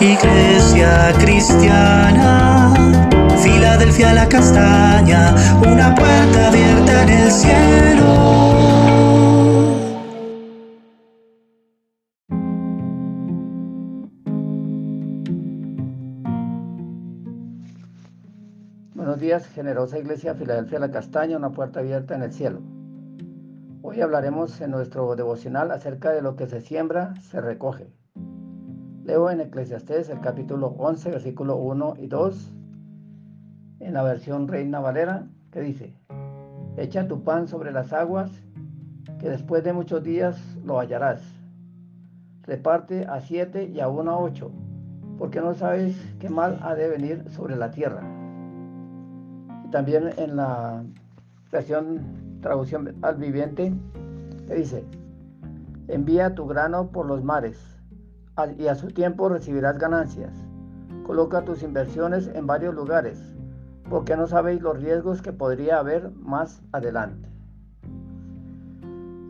[0.00, 2.74] Iglesia cristiana,
[3.40, 8.04] Filadelfia la castaña, una puerta abierta en el cielo.
[18.94, 22.62] Buenos días, generosa Iglesia Filadelfia la Castaña, una puerta abierta en el cielo.
[23.82, 27.92] Hoy hablaremos en nuestro devocional acerca de lo que se siembra, se recoge.
[29.04, 32.52] Leo en Eclesiastés el capítulo 11, versículo 1 y 2,
[33.80, 35.94] en la versión Reina Valera, que dice,
[36.78, 38.30] Echa tu pan sobre las aguas,
[39.20, 41.20] que después de muchos días lo hallarás.
[42.44, 44.50] Reparte a siete y a uno a ocho,
[45.18, 48.00] porque no sabes qué mal ha de venir sobre la tierra.
[49.70, 50.82] También en la
[51.52, 53.70] versión traducción al viviente,
[54.48, 54.82] que dice,
[55.88, 57.73] envía tu grano por los mares
[58.58, 60.32] y a su tiempo recibirás ganancias.
[61.06, 63.20] Coloca tus inversiones en varios lugares,
[63.88, 67.28] porque no sabéis los riesgos que podría haber más adelante.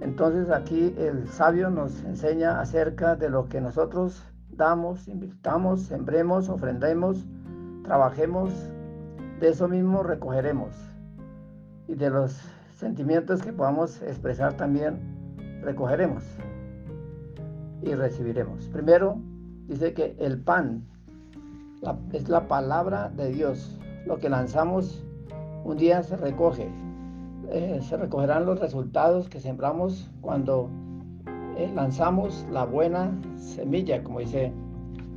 [0.00, 7.26] Entonces aquí el sabio nos enseña acerca de lo que nosotros damos, invirtamos, sembremos, ofrendemos,
[7.82, 8.52] trabajemos,
[9.40, 10.74] de eso mismo recogeremos.
[11.88, 12.32] Y de los
[12.76, 16.24] sentimientos que podamos expresar también recogeremos
[17.84, 18.68] y recibiremos.
[18.68, 19.18] Primero,
[19.68, 20.84] dice que el pan
[22.12, 23.78] es la palabra de Dios.
[24.06, 25.04] Lo que lanzamos
[25.64, 26.68] un día se recoge.
[27.50, 30.70] Eh, se recogerán los resultados que sembramos cuando
[31.56, 34.52] eh, lanzamos la buena semilla, como dice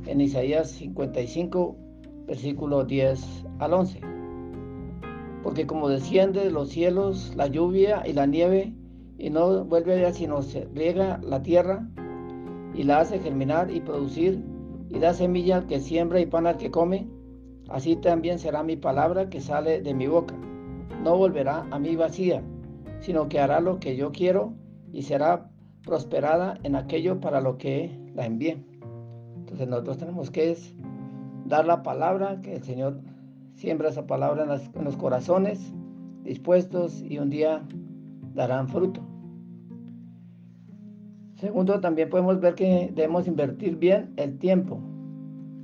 [0.06, 1.76] en Isaías 55,
[2.26, 4.00] versículo 10 al 11.
[5.42, 8.74] Porque como desciende de los cielos la lluvia y la nieve
[9.16, 11.88] y no vuelve allá sino se riega la tierra
[12.78, 14.40] y la hace germinar y producir,
[14.88, 17.08] y da semilla al que siembra y pan al que come,
[17.68, 20.36] así también será mi palabra que sale de mi boca.
[21.02, 22.40] No volverá a mí vacía,
[23.00, 24.52] sino que hará lo que yo quiero
[24.92, 25.50] y será
[25.82, 28.64] prosperada en aquello para lo que la envié.
[29.34, 30.56] Entonces nosotros tenemos que
[31.46, 33.00] dar la palabra, que el Señor
[33.54, 35.74] siembra esa palabra en los corazones
[36.22, 37.60] dispuestos y un día
[38.34, 39.07] darán fruto.
[41.38, 44.80] Segundo, también podemos ver que debemos invertir bien el tiempo,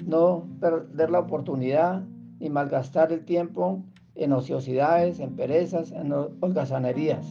[0.06, 2.04] no perder la oportunidad
[2.38, 3.82] ni malgastar el tiempo
[4.14, 7.26] en ociosidades, en perezas, en holgazanerías.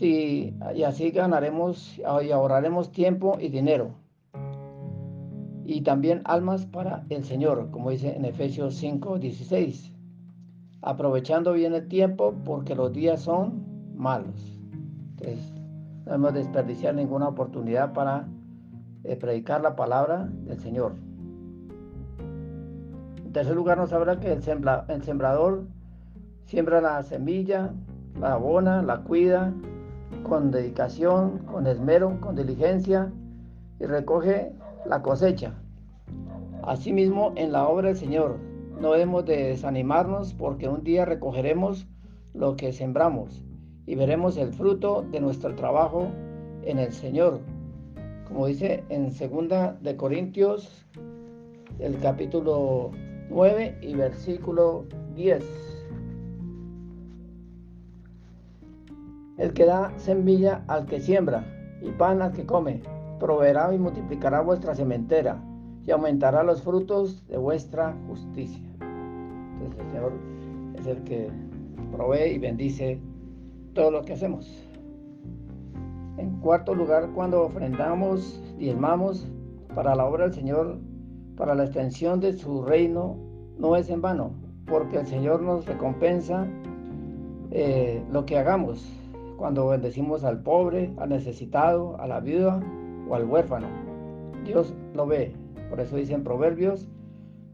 [0.00, 0.54] y
[0.86, 3.90] así ganaremos y ahorraremos tiempo y dinero.
[5.64, 9.92] Y también almas para el Señor, como dice en Efesios 5, 16.
[10.82, 13.64] Aprovechando bien el tiempo porque los días son
[13.96, 14.60] malos.
[15.16, 15.57] Entonces,
[16.08, 18.26] no debemos desperdiciar ninguna oportunidad para
[19.04, 20.94] eh, predicar la palabra del Señor.
[23.24, 25.66] En tercer lugar, nos habla que el, sembrador
[26.46, 27.74] siembra la semilla,
[28.18, 29.52] la abona, la cuida
[30.26, 33.12] con dedicación, con esmero, con diligencia
[33.78, 34.52] y recoge
[34.86, 35.52] la cosecha.
[36.62, 38.38] Asimismo, en la obra del Señor,
[38.80, 41.86] no debemos de desanimarnos porque un día recogeremos
[42.32, 43.44] lo que sembramos
[43.88, 46.08] y veremos el fruto de nuestro trabajo
[46.62, 47.40] en el Señor.
[48.26, 50.84] Como dice en segunda de Corintios,
[51.78, 52.90] el capítulo
[53.30, 54.84] 9 y versículo
[55.14, 55.42] 10.
[59.38, 61.46] El que da semilla al que siembra
[61.80, 62.82] y pan al que come,
[63.18, 65.42] proveerá y multiplicará vuestra sementera
[65.86, 68.62] y aumentará los frutos de vuestra justicia.
[69.62, 70.12] Entonces el Señor
[70.78, 71.30] es el que
[71.90, 73.00] provee y bendice
[73.78, 74.68] todo lo que hacemos.
[76.16, 79.30] En cuarto lugar, cuando ofrendamos, diezmamos
[79.72, 80.80] para la obra del Señor,
[81.36, 83.16] para la extensión de su reino,
[83.56, 84.32] no es en vano,
[84.66, 86.44] porque el Señor nos recompensa
[87.52, 88.84] eh, lo que hagamos
[89.36, 92.60] cuando bendecimos al pobre, al necesitado, a la viuda
[93.08, 93.68] o al huérfano.
[94.44, 95.36] Dios lo ve.
[95.70, 96.88] Por eso dice en Proverbios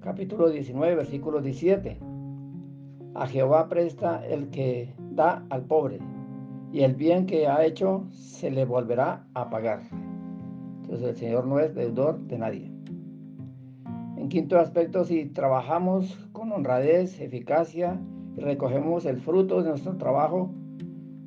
[0.01, 1.99] capítulo 19, versículo 17.
[3.15, 6.01] A Jehová presta el que da al pobre,
[6.75, 9.83] y el bien que ha hecho se le volverá a pagar.
[10.83, 12.73] Entonces el Señor no es deudor de nadie.
[14.17, 18.01] En quinto aspecto, si trabajamos con honradez, eficacia
[18.37, 20.51] y recogemos el fruto de nuestro trabajo,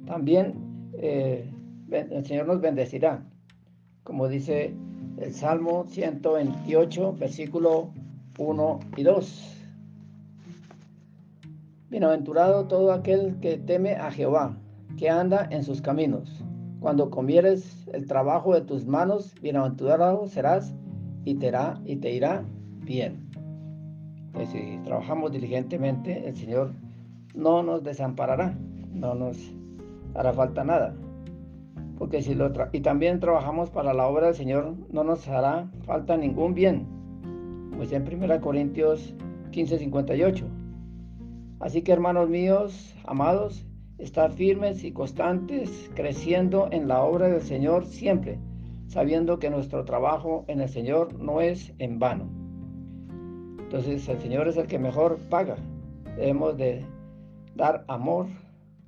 [0.06, 1.50] también eh,
[1.92, 3.24] el Señor nos bendecirá.
[4.04, 4.76] Como dice
[5.18, 7.94] el Salmo 128, versículo
[8.38, 9.64] 1 y 2.
[11.90, 14.58] Bienaventurado todo aquel que teme a Jehová,
[14.98, 16.44] que anda en sus caminos.
[16.80, 20.74] Cuando comieres el trabajo de tus manos, bienaventurado serás
[21.24, 22.44] y te irá, y te irá
[22.82, 23.30] bien.
[24.34, 26.74] Pues si trabajamos diligentemente, el Señor
[27.34, 28.58] no nos desamparará,
[28.94, 29.38] no nos
[30.16, 30.96] hará falta nada.
[31.98, 36.18] Porque si lo y también trabajamos para la obra del Señor, no nos hará falta
[36.18, 36.86] ningún bien.
[37.76, 39.16] Pues en 1 Corintios
[39.52, 40.46] 15, 58.
[41.60, 43.66] Así que hermanos míos, amados,
[43.98, 48.40] Estar firmes y constantes, creciendo en la obra del Señor siempre,
[48.88, 52.30] sabiendo que nuestro trabajo en el Señor no es en vano.
[53.60, 55.58] Entonces el Señor es el que mejor paga.
[56.16, 56.86] Debemos de
[57.56, 58.28] dar amor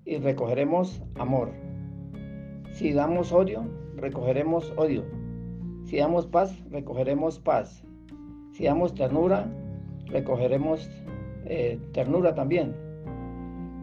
[0.05, 1.51] y recogeremos amor.
[2.71, 3.65] Si damos odio,
[3.97, 5.03] recogeremos odio.
[5.85, 7.83] Si damos paz, recogeremos paz.
[8.51, 9.51] Si damos ternura,
[10.05, 10.89] recogeremos
[11.45, 12.88] eh, ternura también.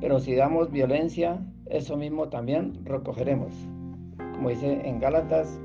[0.00, 3.52] Pero si damos violencia, eso mismo también recogeremos.
[4.34, 5.58] Como dice en Gálatas,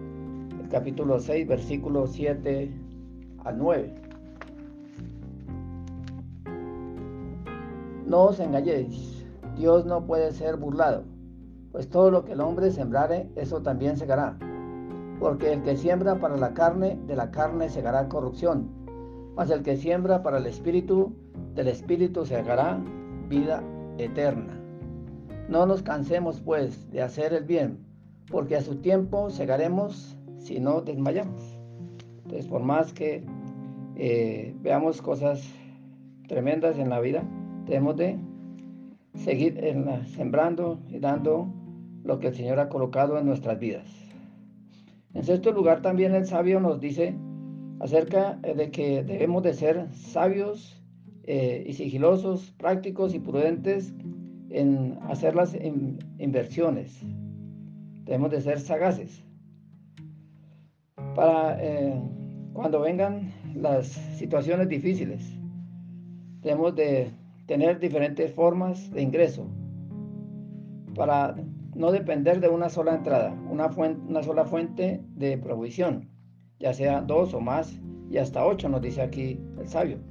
[0.62, 2.72] el capítulo 6, versículo 7
[3.44, 3.94] al 9.
[8.08, 9.26] No os engañéis,
[9.58, 11.04] Dios no puede ser burlado,
[11.72, 14.38] pues todo lo que el hombre sembrare, eso también segará.
[15.20, 18.70] Porque el que siembra para la carne, de la carne segará corrupción,
[19.36, 21.14] mas el que siembra para el espíritu,
[21.54, 22.80] del espíritu segará
[23.30, 23.62] vida
[24.06, 24.60] eterna.
[25.50, 27.80] No nos cansemos pues de hacer el bien,
[28.28, 31.60] porque a su tiempo segaremos si no desmayamos.
[32.24, 33.24] Entonces, por más que
[33.96, 35.48] eh, veamos cosas
[36.28, 37.24] tremendas en la vida,
[37.66, 38.18] debemos de
[39.16, 39.60] seguir
[40.16, 41.48] sembrando y dando
[42.04, 43.88] lo que el Señor ha colocado en nuestras vidas.
[45.14, 47.16] En sexto lugar, también el sabio nos dice
[47.82, 50.81] acerca de que debemos de ser sabios
[51.24, 53.94] eh, y sigilosos, prácticos y prudentes
[54.50, 55.56] en hacer las
[56.18, 57.02] inversiones.
[58.06, 59.24] Debemos de ser sagaces
[61.16, 62.02] para eh,
[62.54, 65.38] cuando vengan las situaciones difíciles.
[66.42, 67.12] Debemos de
[67.46, 69.48] tener diferentes formas de ingreso
[70.96, 71.36] para
[71.76, 76.10] no depender de una sola entrada, una, una sola fuente de provisión,
[76.60, 77.80] ya sea dos o más
[78.10, 80.11] y hasta ocho, nos dice aquí el sabio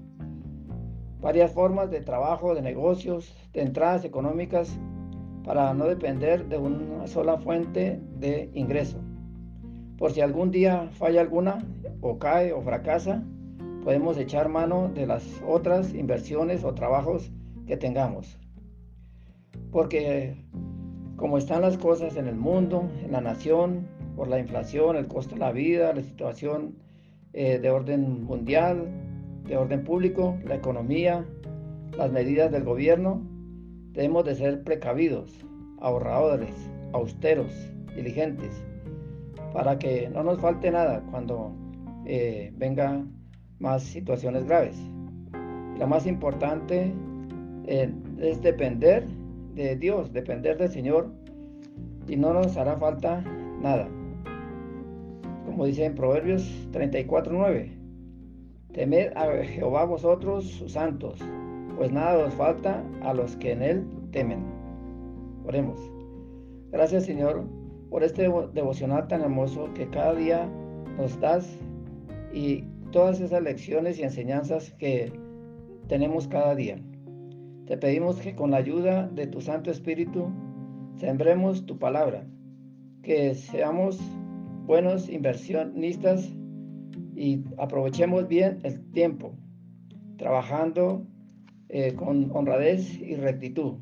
[1.21, 4.79] varias formas de trabajo, de negocios, de entradas económicas
[5.45, 8.99] para no depender de una sola fuente de ingreso.
[9.99, 11.59] Por si algún día falla alguna
[12.01, 13.23] o cae o fracasa,
[13.85, 17.31] podemos echar mano de las otras inversiones o trabajos
[17.67, 18.39] que tengamos.
[19.71, 20.37] Porque
[21.17, 23.87] como están las cosas en el mundo, en la nación,
[24.17, 26.77] por la inflación, el costo de la vida, la situación
[27.33, 28.89] eh, de orden mundial,
[29.45, 31.25] de orden público, la economía,
[31.97, 33.23] las medidas del gobierno,
[33.93, 35.45] debemos de ser precavidos,
[35.81, 36.55] ahorradores,
[36.93, 37.53] austeros,
[37.95, 38.63] diligentes,
[39.53, 41.53] para que no nos falte nada cuando
[42.07, 43.13] eh, vengan
[43.59, 44.77] más situaciones graves.
[45.79, 46.93] La más importante
[47.67, 49.07] eh, es depender
[49.55, 51.11] de Dios, depender del Señor
[52.07, 53.23] y no nos hará falta
[53.61, 53.89] nada.
[55.47, 57.80] Como dice en Proverbios 34.9,
[58.73, 61.19] Temed a Jehová vosotros, sus santos,
[61.77, 64.45] pues nada os falta a los que en él temen.
[65.45, 65.81] Oremos.
[66.71, 67.45] Gracias Señor
[67.91, 70.49] por este devocional tan hermoso que cada día
[70.97, 71.59] nos das
[72.33, 72.63] y
[72.93, 75.13] todas esas lecciones y enseñanzas que
[75.89, 76.79] tenemos cada día.
[77.67, 80.29] Te pedimos que con la ayuda de tu Santo Espíritu
[80.97, 82.25] sembremos tu palabra,
[83.03, 83.99] que seamos
[84.67, 86.31] buenos inversionistas
[87.21, 89.35] y aprovechemos bien el tiempo,
[90.17, 91.07] trabajando
[91.69, 93.75] eh, con honradez y rectitud,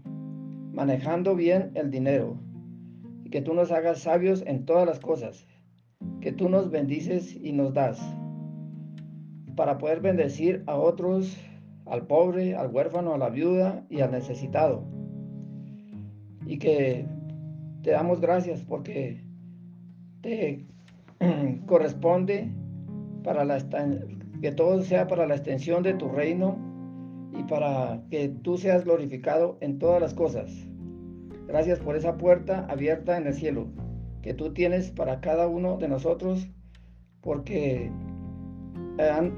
[0.72, 2.36] manejando bien el dinero,
[3.22, 5.46] y que tú nos hagas sabios en todas las cosas,
[6.20, 8.00] que tú nos bendices y nos das,
[9.54, 11.36] para poder bendecir a otros,
[11.86, 14.82] al pobre, al huérfano, a la viuda y al necesitado.
[16.44, 17.06] Y que
[17.82, 19.22] te damos gracias porque
[20.22, 20.66] te
[21.66, 22.57] corresponde
[23.22, 23.58] para la,
[24.40, 26.58] que todo sea para la extensión de tu reino
[27.38, 30.50] y para que tú seas glorificado en todas las cosas.
[31.46, 33.68] Gracias por esa puerta abierta en el cielo
[34.22, 36.48] que tú tienes para cada uno de nosotros,
[37.20, 37.90] porque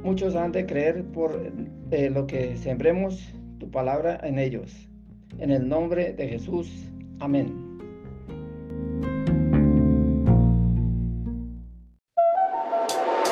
[0.02, 1.52] muchos han de creer por
[1.90, 4.88] eh, lo que sembremos tu palabra en ellos.
[5.38, 6.90] En el nombre de Jesús.
[7.20, 7.69] Amén.